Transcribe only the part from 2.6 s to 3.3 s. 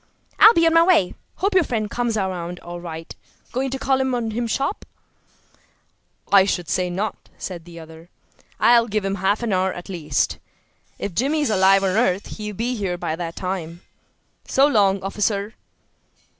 all right.